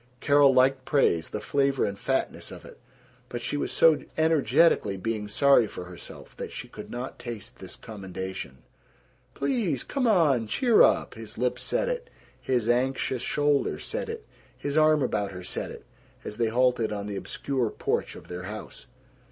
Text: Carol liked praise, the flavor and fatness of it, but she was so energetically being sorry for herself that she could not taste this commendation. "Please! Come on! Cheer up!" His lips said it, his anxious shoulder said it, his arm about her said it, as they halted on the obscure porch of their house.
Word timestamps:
Carol 0.19 0.51
liked 0.51 0.83
praise, 0.83 1.29
the 1.29 1.39
flavor 1.39 1.85
and 1.85 1.95
fatness 1.95 2.49
of 2.49 2.65
it, 2.65 2.79
but 3.29 3.43
she 3.43 3.55
was 3.55 3.71
so 3.71 4.03
energetically 4.17 4.97
being 4.97 5.27
sorry 5.27 5.67
for 5.67 5.83
herself 5.85 6.35
that 6.37 6.51
she 6.51 6.67
could 6.67 6.89
not 6.89 7.19
taste 7.19 7.59
this 7.59 7.75
commendation. 7.75 8.63
"Please! 9.35 9.83
Come 9.83 10.07
on! 10.07 10.47
Cheer 10.47 10.81
up!" 10.81 11.13
His 11.13 11.37
lips 11.37 11.61
said 11.61 11.87
it, 11.87 12.09
his 12.41 12.67
anxious 12.67 13.21
shoulder 13.21 13.77
said 13.77 14.09
it, 14.09 14.25
his 14.57 14.75
arm 14.75 15.03
about 15.03 15.33
her 15.33 15.43
said 15.43 15.69
it, 15.69 15.85
as 16.25 16.37
they 16.37 16.47
halted 16.49 16.91
on 16.91 17.05
the 17.05 17.15
obscure 17.15 17.69
porch 17.69 18.15
of 18.15 18.27
their 18.27 18.45
house. 18.49 18.87